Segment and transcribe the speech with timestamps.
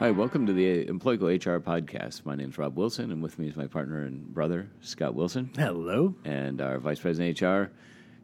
[0.00, 2.24] Hi, welcome to the Employco HR podcast.
[2.24, 5.50] My name is Rob Wilson, and with me is my partner and brother, Scott Wilson,
[5.56, 6.14] Hello.
[6.24, 7.70] and our Vice President HR,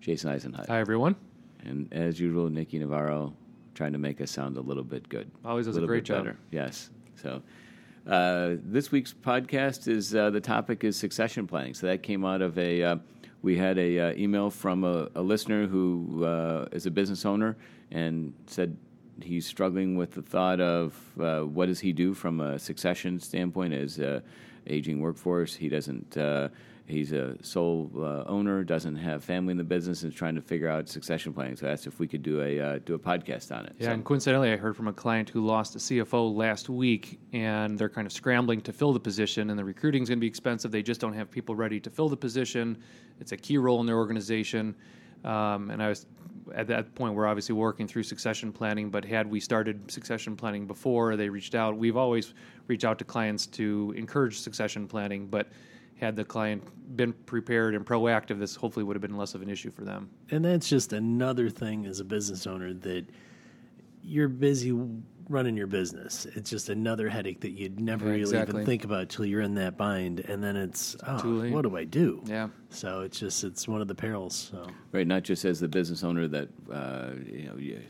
[0.00, 0.66] Jason Eisenhut.
[0.66, 1.14] Hi, everyone.
[1.64, 3.34] And as usual, Nikki Navarro
[3.74, 5.30] trying to make us sound a little bit good.
[5.44, 6.24] Always does a little great bit job.
[6.24, 6.36] Better.
[6.50, 6.90] Yes.
[7.14, 7.40] So
[8.06, 11.74] uh, this week's podcast is uh, the topic is succession planning.
[11.74, 12.96] So that came out of a uh,
[13.42, 17.56] we had a uh, email from a, a listener who uh, is a business owner
[17.90, 18.76] and said
[19.22, 23.74] he's struggling with the thought of uh, what does he do from a succession standpoint
[23.74, 24.22] as a
[24.66, 25.54] aging workforce.
[25.54, 26.16] He doesn't.
[26.16, 26.48] Uh,
[26.86, 30.40] he's a sole uh, owner, doesn't have family in the business, and is trying to
[30.42, 31.56] figure out succession planning.
[31.56, 33.74] So I asked if we could do a uh, do a podcast on it.
[33.78, 37.18] Yeah, So- and coincidentally, I heard from a client who lost a CFO last week,
[37.32, 40.20] and they're kind of scrambling to fill the position, and the recruiting is going to
[40.20, 40.70] be expensive.
[40.70, 42.76] They just don't have people ready to fill the position.
[43.20, 44.74] It's a key role in their organization.
[45.24, 46.06] Um, and I was
[46.54, 50.66] at that point, we're obviously working through succession planning, but had we started succession planning
[50.66, 52.34] before they reached out, we've always
[52.66, 55.48] reached out to clients to encourage succession planning, but
[56.00, 56.62] had the client
[56.96, 60.08] been prepared and proactive, this hopefully would have been less of an issue for them.
[60.30, 63.04] And that's just another thing as a business owner that
[64.02, 64.72] you're busy
[65.30, 66.26] running your business.
[66.34, 68.54] It's just another headache that you'd never Yeah, really exactly.
[68.56, 71.84] even think about till you're in that bind, and then it's oh, what do I
[71.84, 72.22] do?
[72.26, 72.48] Yeah.
[72.68, 74.50] So it's just it's one of the perils.
[74.50, 77.80] So Right, not just as the business owner that uh, you know, you,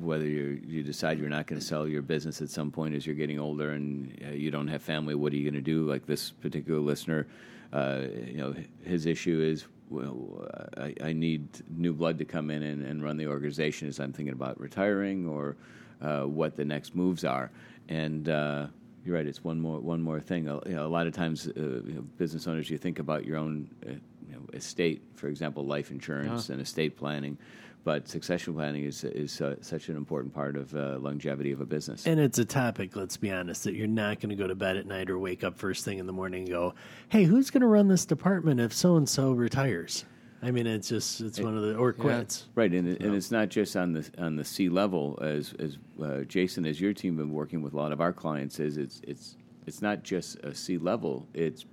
[0.00, 3.06] whether you you decide you're not going to sell your business at some point as
[3.06, 5.14] you're getting older and uh, you don't have family.
[5.14, 5.88] What are you going to do?
[5.88, 7.26] Like this particular listener,
[7.72, 9.66] uh, you know, his issue is.
[9.90, 13.98] Well, I, I need new blood to come in and, and run the organization as
[14.00, 15.56] I'm thinking about retiring or
[16.00, 17.50] uh, what the next moves are.
[17.88, 18.66] And uh,
[19.04, 20.44] you're right; it's one more one more thing.
[20.44, 23.38] You know, a lot of times, uh, you know, business owners, you think about your
[23.38, 23.92] own uh,
[24.28, 27.38] you know, estate, for example, life insurance and estate planning.
[27.84, 31.66] But succession planning is is uh, such an important part of uh, longevity of a
[31.66, 32.06] business.
[32.06, 32.96] and it's a topic.
[32.96, 35.42] Let's be honest that you're not going to go to bed at night or wake
[35.44, 36.74] up first thing in the morning and go,
[37.08, 40.04] "Hey, who's going to run this department if so and so retires?"
[40.40, 42.46] I mean, it's just it's one of the or quits.
[42.54, 45.78] Right, and, it, and it's not just on the on the C level as as
[46.02, 48.60] uh, Jason, as your team been working with a lot of our clients.
[48.60, 49.36] Is it's it's
[49.66, 51.64] it's not just a C level; it's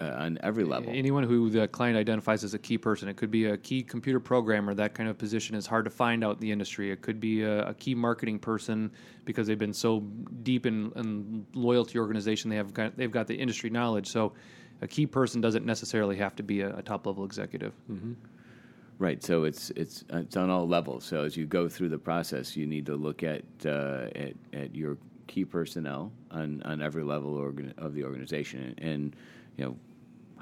[0.00, 0.92] uh, on every level.
[0.94, 4.20] Anyone who the client identifies as a key person, it could be a key computer
[4.20, 4.74] programmer.
[4.74, 6.90] That kind of position is hard to find out in the industry.
[6.90, 8.90] It could be a, a key marketing person
[9.24, 10.00] because they've been so
[10.42, 12.50] deep in, in loyal to your organization.
[12.50, 14.08] They have got, they've got the industry knowledge.
[14.08, 14.32] So,
[14.80, 17.72] a key person doesn't necessarily have to be a, a top level executive.
[18.98, 21.04] Right, so it's it's it's on all levels.
[21.04, 24.74] So as you go through the process, you need to look at uh, at, at
[24.74, 24.98] your
[25.28, 29.14] key personnel on, on every level organ- of the organization, and
[29.56, 29.76] you know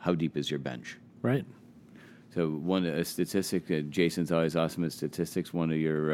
[0.00, 0.96] how deep is your bench.
[1.22, 1.44] Right.
[2.34, 5.54] So one a statistic, uh, Jason's always awesome at statistics.
[5.54, 6.12] One of your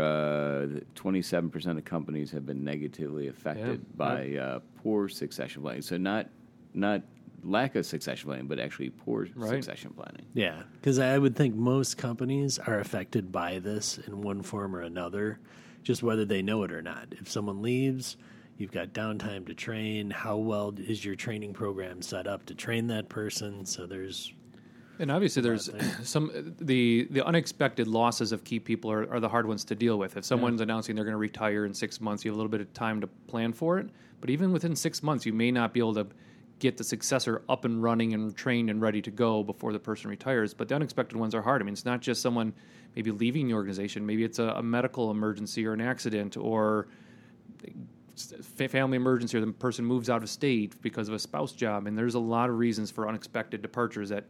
[0.94, 5.82] twenty-seven percent of companies have been negatively affected Yeah, by uh, poor succession planning.
[5.82, 6.28] So not
[6.74, 7.02] not
[7.42, 9.50] lack of succession planning, but actually poor Right.
[9.50, 10.24] succession planning.
[10.32, 14.82] Yeah, because I would think most companies are affected by this in one form or
[14.82, 15.40] another,
[15.82, 17.08] just whether they know it or not.
[17.20, 18.16] If someone leaves,
[18.58, 20.10] you've got downtime to train.
[20.10, 23.64] How well is your training program set up to train that person?
[23.66, 24.32] So there's
[24.98, 25.70] And obviously, there's
[26.02, 29.98] some the the unexpected losses of key people are, are the hard ones to deal
[29.98, 30.16] with.
[30.16, 32.60] If someone's announcing they're going to retire in six months, you have a little bit
[32.60, 33.88] of time to plan for it.
[34.20, 36.06] But even within six months, you may not be able to
[36.60, 40.08] get the successor up and running and trained and ready to go before the person
[40.08, 40.54] retires.
[40.54, 41.60] But the unexpected ones are hard.
[41.60, 42.54] I mean, it's not just someone
[42.94, 44.06] maybe leaving the organization.
[44.06, 46.86] Maybe it's a, a medical emergency or an accident or
[48.16, 51.86] family emergency or the person moves out of state because of a spouse job.
[51.86, 54.24] And there's a lot of reasons for unexpected departures that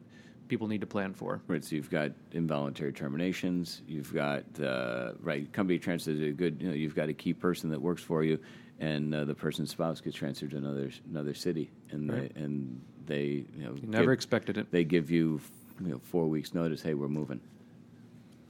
[0.48, 1.41] people need to plan for.
[1.48, 3.82] Right, so you've got involuntary terminations.
[3.88, 6.59] You've got uh, right company transfers a good.
[6.60, 8.38] You know, you've got a key person that works for you,
[8.81, 12.34] and uh, the person's spouse gets transferred to another another city, and Right.
[12.34, 13.25] they, and they
[13.56, 14.70] you know You never give- expected it.
[14.70, 15.41] they give you
[15.81, 16.82] you know four weeks notice.
[16.82, 17.41] Hey, we're moving.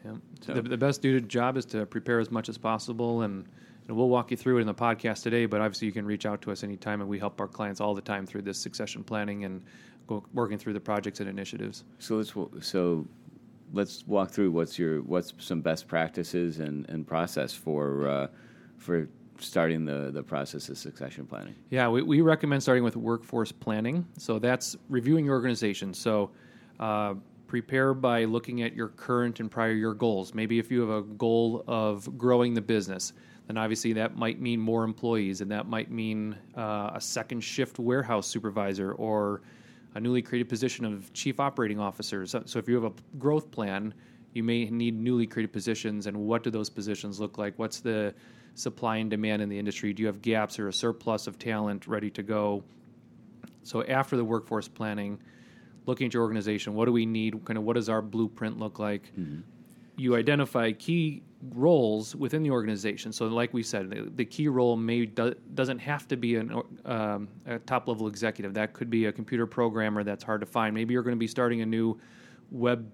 [0.04, 0.12] Yeah.
[0.40, 3.44] So- The, the best dude job is to prepare as much as possible, and,
[3.88, 5.46] and we'll walk you through it in the podcast today.
[5.46, 7.94] But obviously, you can reach out to us anytime, and we help our clients all
[7.94, 9.62] the time through this succession planning and
[10.06, 11.84] go, working through the projects and initiatives.
[11.98, 13.06] So let's so
[13.72, 18.26] let's walk through what's your what's some best practices and, and process for uh,
[18.78, 19.08] for
[19.38, 21.54] starting the, the process of succession planning.
[21.70, 24.06] Yeah, we, we recommend starting with workforce planning.
[24.16, 25.92] So that's reviewing your organization.
[25.94, 26.30] So
[26.78, 27.14] uh,
[27.46, 30.32] prepare by looking at your current and prior year goals.
[30.34, 33.12] Maybe if you have a goal of growing the business,
[33.52, 37.78] then obviously that might mean more employees, and that might mean uh, a second shift
[37.78, 39.42] warehouse supervisor or
[39.94, 42.26] a newly created position of chief operating officer.
[42.26, 43.92] So, so if you have a growth plan,
[44.32, 47.52] you may need newly created positions, and what do those positions look like?
[47.58, 48.14] What's the
[48.54, 49.92] supply and demand in the industry?
[49.92, 52.64] Do you have gaps or a surplus of talent ready to go?
[53.64, 55.20] So after the workforce planning,
[55.84, 57.44] looking at your organization, what do we need?
[57.44, 59.12] Kind of what does our blueprint look like?
[59.14, 59.40] Mm-hmm.
[59.98, 63.12] You identify key roles within the organization.
[63.12, 66.62] So, like we said, the, the key role may do, doesn't have to be an,
[66.84, 68.54] um, a top level executive.
[68.54, 70.74] That could be a computer programmer that's hard to find.
[70.74, 71.98] Maybe you're going to be starting a new
[72.50, 72.90] web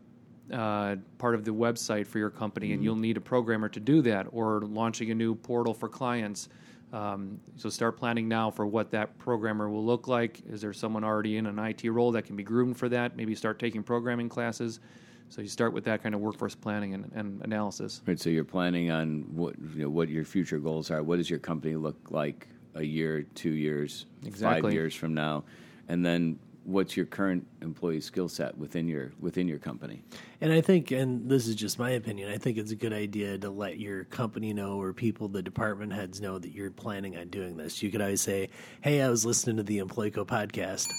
[0.53, 2.75] uh, part of the website for your company, mm-hmm.
[2.75, 6.49] and you'll need a programmer to do that, or launching a new portal for clients.
[6.91, 10.41] Um, so start planning now for what that programmer will look like.
[10.49, 13.15] Is there someone already in an IT role that can be groomed for that?
[13.15, 14.81] Maybe start taking programming classes.
[15.28, 18.02] So you start with that kind of workforce planning and, and analysis.
[18.06, 18.19] Right.
[18.19, 21.02] So you're planning on what you know what your future goals are.
[21.02, 24.62] What does your company look like a year, two years, exactly.
[24.62, 25.44] five years from now,
[25.88, 26.38] and then
[26.69, 30.02] what's your current employee skill set within your within your company
[30.42, 33.38] and i think and this is just my opinion i think it's a good idea
[33.38, 37.26] to let your company know or people the department heads know that you're planning on
[37.28, 38.50] doing this you could always say
[38.82, 40.92] hey i was listening to the employco podcast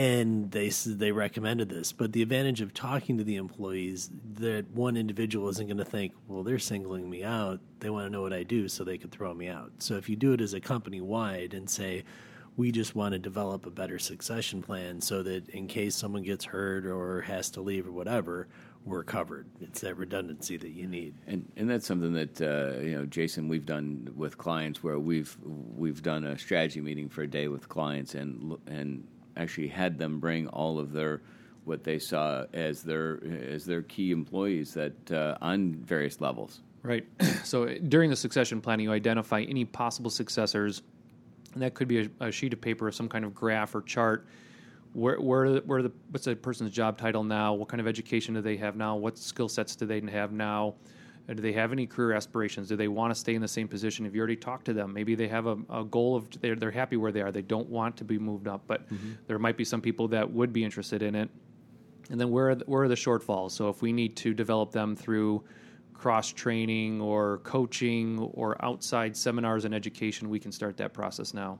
[0.00, 4.96] and they they recommended this but the advantage of talking to the employees that one
[4.96, 8.32] individual isn't going to think well they're singling me out they want to know what
[8.32, 10.60] i do so they could throw me out so if you do it as a
[10.60, 12.02] company wide and say
[12.56, 16.46] we just want to develop a better succession plan so that in case someone gets
[16.46, 18.48] hurt or has to leave or whatever,
[18.84, 19.46] we're covered.
[19.60, 21.14] It's that redundancy that you need.
[21.26, 25.36] And and that's something that uh, you know, Jason, we've done with clients where we've
[25.42, 29.06] we've done a strategy meeting for a day with clients and and
[29.40, 31.22] actually had them bring all of their
[31.64, 36.60] what they saw as their as their key employees that uh, on various levels.
[36.82, 37.06] Right.
[37.44, 40.82] so during the succession planning, you identify any possible successors
[41.54, 43.82] and that could be a, a, sheet of paper or some kind of graph or
[43.82, 44.26] chart.
[44.92, 47.54] Where, where, where the what's a person's job title now?
[47.54, 48.96] What kind of education do they have now?
[48.96, 50.74] What skill sets do they have now?
[51.34, 52.68] Do they have any career aspirations?
[52.68, 54.04] Do they want to stay in the same position?
[54.06, 56.70] If you already talked to them, maybe they have a, a goal of they're, they're
[56.70, 57.30] happy where they are.
[57.30, 59.12] They don't want to be moved up, but mm-hmm.
[59.26, 61.30] there might be some people that would be interested in it.
[62.10, 63.52] And then where are the, where are the shortfalls?
[63.52, 65.44] So if we need to develop them through
[65.94, 71.58] cross training or coaching or outside seminars and education, we can start that process now.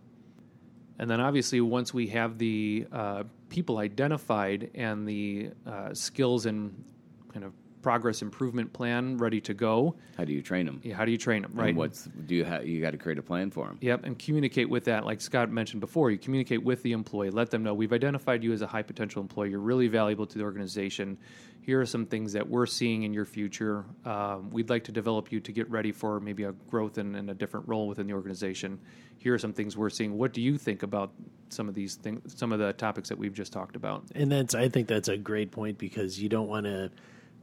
[0.99, 6.85] And then obviously, once we have the uh, people identified and the uh, skills and
[7.33, 7.53] kind of
[7.83, 9.97] progress improvement plan ready to go.
[10.17, 10.81] How do you train them?
[10.83, 11.53] Yeah, how do you train them?
[11.55, 11.69] Right.
[11.69, 12.67] And what's do you have?
[12.67, 13.79] You got to create a plan for them.
[13.81, 15.05] Yep, and communicate with that.
[15.05, 17.31] Like Scott mentioned before, you communicate with the employee.
[17.31, 19.51] Let them know we've identified you as a high potential employee.
[19.51, 21.19] You're really valuable to the organization.
[21.63, 23.85] Here are some things that we're seeing in your future.
[24.05, 27.29] Um, we'd like to develop you to get ready for maybe a growth in, in
[27.29, 28.79] a different role within the organization.
[29.19, 30.17] Here are some things we're seeing.
[30.17, 31.13] What do you think about
[31.51, 32.35] some of these things?
[32.35, 34.05] Some of the topics that we've just talked about.
[34.15, 36.91] And that's I think that's a great point because you don't want to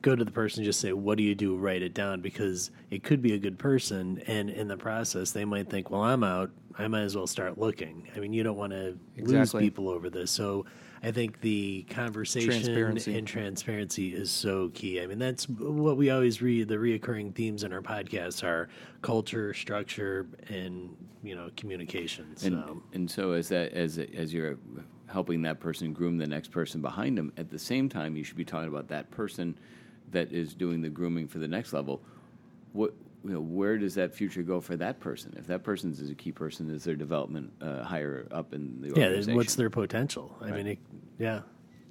[0.01, 2.71] go to the person and just say, "What do you do?" Write it down because
[2.91, 6.23] it could be a good person, and in the process, they might think, "Well, I'm
[6.23, 6.51] out.
[6.77, 9.35] I might as well start looking." I mean, you don't want to exactly.
[9.35, 10.65] lose people over this, so.
[11.03, 13.15] I think the conversation transparency.
[13.15, 14.99] and transparency is so key.
[14.99, 16.69] I mean, that's what we always read.
[16.69, 18.67] The reoccurring themes in our podcasts are
[19.03, 22.35] culture, structure, and you know, communication.
[22.35, 22.47] So.
[22.47, 24.57] And, and so, as that as as you're
[25.07, 28.37] helping that person groom the next person behind them, at the same time, you should
[28.37, 29.57] be talking about that person
[30.11, 32.01] that is doing the grooming for the next level,
[32.73, 32.93] what
[33.23, 35.33] you know, where does that future go for that person?
[35.37, 38.89] If that person is a key person, is their development uh, higher up in the
[38.89, 39.29] organization?
[39.31, 40.35] Yeah, what's their potential?
[40.39, 40.53] I right.
[40.53, 40.79] mean, it,
[41.19, 41.41] yeah.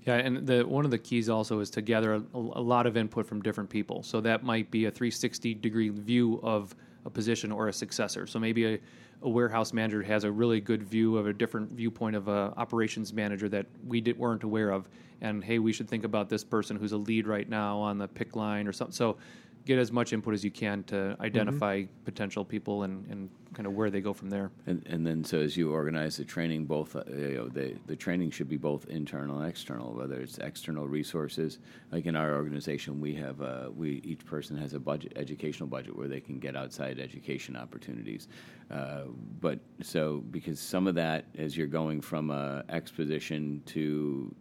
[0.07, 2.97] Yeah, and the one of the keys also is to gather a, a, lot of
[2.97, 4.05] input from different people.
[4.05, 6.77] So that might be a 360 degree view of
[7.07, 8.27] a position or a successor.
[8.27, 8.79] So maybe a,
[9.23, 13.15] a warehouse manager has a really good view of a different viewpoint of a operations
[13.15, 14.89] manager that we did, weren't aware of
[15.21, 18.09] and hey, we should think about this person who's a lead right now on the
[18.09, 18.93] pick line or something.
[18.93, 19.17] So
[19.67, 22.05] get as much input as you can to identify mm-hmm.
[22.05, 24.51] potential people and, and kind of where they go from there.
[24.67, 27.97] And, and then, so as you organize the training, both uh, you know, the the
[27.97, 29.93] training should be both internal and external.
[29.93, 31.59] Whether it's external resources,
[31.91, 35.97] like in our organization, we have uh, we each person has a budget, educational budget,
[35.97, 38.29] where they can get outside education opportunities.
[38.71, 39.05] Uh,
[39.41, 44.33] but so because some of that, as you're going from a exposition to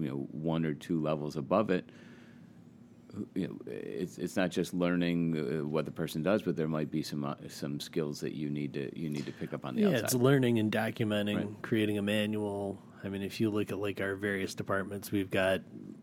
[0.00, 1.88] you know one or two levels above it
[3.34, 6.90] you know, it's it's not just learning uh, what the person does, but there might
[6.90, 9.74] be some uh, some skills that you need to you need to pick up on
[9.74, 10.04] the yeah, outside.
[10.04, 11.62] it's learning and documenting, right.
[11.62, 12.82] creating a manual.
[13.04, 15.60] I mean, if you look at like our various departments, we've got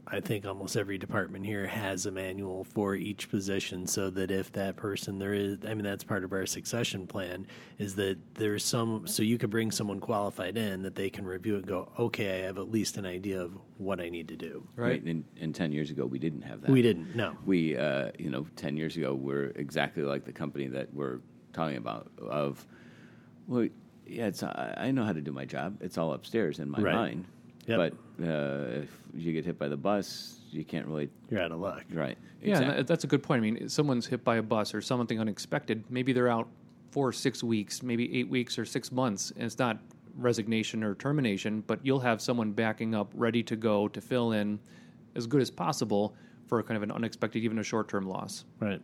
[0.08, 4.52] I think almost every department here has a manual for each position so that if
[4.52, 7.48] that person there is I mean that's part of our succession plan
[7.80, 11.56] is that there's some so you could bring someone qualified in that they can review
[11.56, 14.36] it and go, Okay, I have at least an idea of what I need to
[14.36, 14.68] do.
[14.76, 15.02] Right.
[15.04, 16.70] And, and ten years ago, we didn't have that.
[16.70, 17.36] We didn't, no.
[17.46, 21.20] We, uh, you know, ten years ago, we're exactly like the company that we're
[21.54, 22.12] talking about.
[22.18, 22.66] Of,
[23.48, 23.68] well,
[24.06, 25.78] yeah, it's I I know how to do my job.
[25.82, 26.94] It's all upstairs in my Right.
[26.96, 27.26] mind.
[27.68, 27.78] Yep.
[28.18, 31.10] But uh, if you get hit by the bus, you can't really.
[31.30, 31.84] You're out of luck.
[31.94, 32.18] Right.
[32.42, 33.40] Yeah, and that- that's a good point.
[33.40, 35.84] I mean, someone's hit by a bus or something unexpected.
[35.90, 36.48] Maybe they're out
[36.92, 39.80] four or six weeks, maybe eight weeks or six months, and it's not
[40.16, 44.60] resignation or termination, but you'll have someone backing up, ready to go to fill in
[45.16, 46.16] as good as possible
[46.46, 48.46] for kind of an unexpected, even a short term loss.
[48.60, 48.82] Right.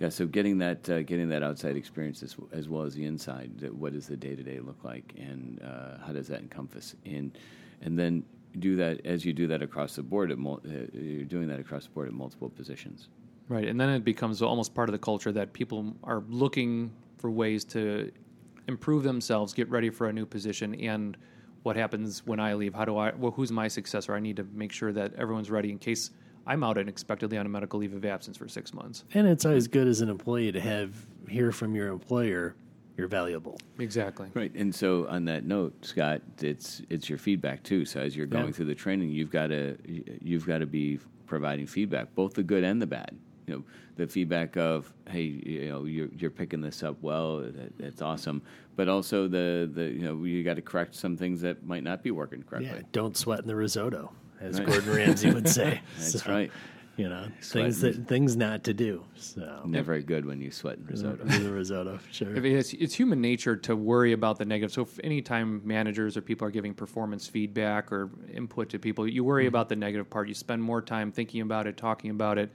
[0.00, 3.58] Yeah, so getting that uh, getting that outside experience as, as well as the inside.
[3.60, 6.94] that What does the day to day look like, and uh, how does that encompass?
[7.06, 7.36] And
[7.82, 8.24] and then
[8.58, 10.30] do that as you do that across the board.
[10.30, 13.08] At mul- uh, you're doing that across the board at multiple positions.
[13.48, 17.30] Right, and then it becomes almost part of the culture that people are looking for
[17.30, 18.12] ways to
[18.66, 21.16] improve themselves, get ready for a new position, and
[21.62, 22.74] what happens when I leave?
[22.74, 23.12] How do I?
[23.14, 24.14] Well, who's my successor?
[24.14, 26.10] I need to make sure that everyone's ready in case
[26.46, 29.04] I'm out unexpectedly on a medical leave of absence for six months.
[29.14, 30.94] And it's always good as an employee to have
[31.28, 32.54] hear from your employer
[32.98, 33.58] you're valuable.
[33.78, 34.28] Exactly.
[34.34, 37.84] Right, and so on that note, Scott, it's it's your feedback too.
[37.84, 38.52] So as you're going Yeah.
[38.52, 39.78] through the training, you've got to
[40.20, 43.16] you've got to be providing feedback, both the good and the bad.
[43.46, 43.64] You know,
[43.96, 48.42] the feedback of hey, you know, you're you're picking this up well, that, that's awesome.
[48.76, 52.02] But also the the you know you got to correct some things that might not
[52.02, 52.70] be working correctly.
[52.80, 54.66] Yeah, don't sweat in the risotto, as Right.
[54.68, 55.80] Gordon Ramsay would say.
[55.98, 56.50] That's So, right.
[56.98, 59.04] You know, Sweat things that things not to do.
[59.14, 61.24] So Never good when you sweat in risotto.
[61.24, 62.36] the risotto, sure.
[62.36, 64.72] I mean, it's, it's human nature to worry about the negative.
[64.72, 69.22] So, if anytime managers or people are giving performance feedback or input to people, you
[69.22, 70.26] worry about the negative part.
[70.26, 72.50] You spend more time thinking about it, talking about it,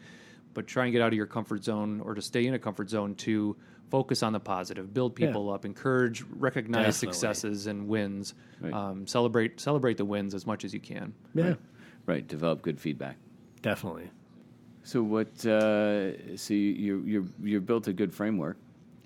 [0.53, 2.89] but try and get out of your comfort zone or to stay in a comfort
[2.89, 3.55] zone to
[3.89, 5.27] focus on the positive, build Yeah.
[5.27, 7.13] people up, encourage, recognize Definitely.
[7.13, 8.73] successes and wins, Right.
[8.73, 11.13] um, celebrate celebrate the wins as much as you can.
[11.33, 11.53] yeah,
[12.05, 13.15] Right, develop good feedback.
[13.61, 14.09] definitely.
[14.83, 15.45] So what?
[15.45, 18.57] Uh, so you you you built a good framework.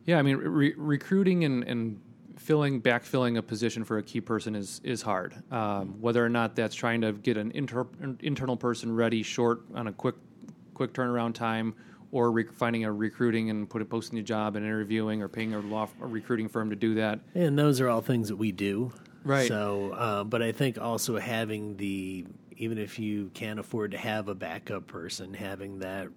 [0.06, 2.00] Yeah, I mean, re- recruiting and, and
[2.38, 5.36] filling, backfilling a position for a key person is is hard.
[5.52, 7.88] Um, whether or not that's trying to get an inter-
[8.22, 10.16] internal person ready, short on a quick
[10.74, 11.76] quick turnaround time,
[12.12, 15.60] or re- finding a recruiting and put posting a job and interviewing, or paying a
[15.60, 17.20] law a recruiting firm to do that.
[17.36, 18.92] And those are all things that we do.
[19.24, 19.48] Right.
[19.48, 22.26] So, uh, but I think also having the,
[22.58, 26.08] even if you can't afford to have a backup person, having that,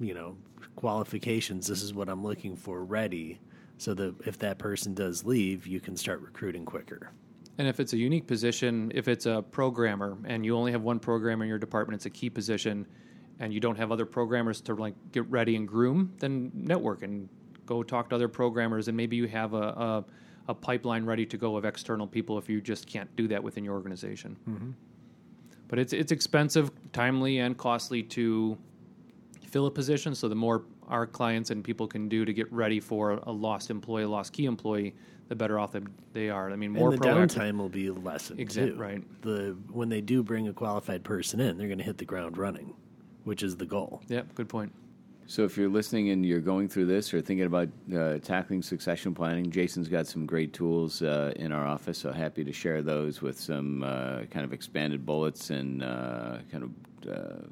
[0.00, 0.36] you know,
[0.76, 3.40] qualifications, this is what I'm looking for ready,
[3.76, 7.10] so that if that person does leave, you can start recruiting quicker.
[7.58, 10.98] And if it's a unique position, if it's a programmer and you only have one
[10.98, 12.86] programmer in your department, it's a key position,
[13.40, 17.28] and you don't have other programmers to like get ready and groom, then network and
[17.66, 20.04] go talk to other programmers, and maybe you have a, a,
[20.48, 23.64] a pipeline ready to go of external people if you just can't do that within
[23.64, 24.36] your organization.
[24.48, 24.70] Mm-hmm.
[25.72, 28.58] But it's it's expensive, timely, and costly to
[29.46, 30.14] fill a position.
[30.14, 33.70] So the more our clients and people can do to get ready for a lost
[33.70, 34.94] employee, a lost key employee,
[35.28, 35.80] the better off they-
[36.12, 36.50] they are.
[36.50, 37.28] I mean, more and the proactive.
[37.28, 38.76] downtime will be lessened Exact- too.
[38.78, 39.22] right.
[39.22, 42.36] The when they do bring a qualified person in, they're going to hit the ground
[42.36, 42.74] running,
[43.24, 44.02] which is the goal.
[44.08, 44.34] Yep.
[44.34, 44.72] good point.
[45.26, 49.14] So if you're listening and you're going through this or thinking about uh, tackling succession
[49.14, 51.98] planning, Jason's got some great tools uh, in our office.
[51.98, 56.64] So happy to share those with some uh, kind of expanded bullets and uh, kind
[56.64, 57.46] of uh,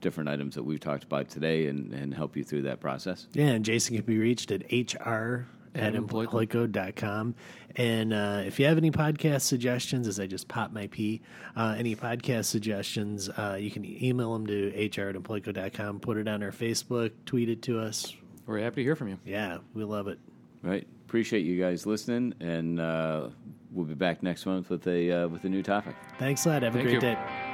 [0.00, 3.28] different items that we've talked about today, and, and help you through that process.
[3.32, 6.46] Yeah, and Jason can be reached at hr at At Employco.
[6.46, 7.34] employco.com.
[7.76, 11.22] And uh, if you have any podcast suggestions, as I just popped my pee,
[11.56, 16.28] uh, any podcast suggestions, uh, you can email them to hr at employco.com, put it
[16.28, 18.14] on our Facebook, tweet it to us.
[18.46, 19.18] We're happy to hear from you.
[19.24, 20.18] Yeah, we love it.
[20.62, 20.86] Right.
[21.06, 23.28] Appreciate you guys listening, and uh,
[23.70, 25.94] we'll be back next month with a uh, with a new topic.
[26.18, 26.62] Thanks a lot.
[26.62, 27.00] Have a Thank great you.
[27.00, 27.51] day.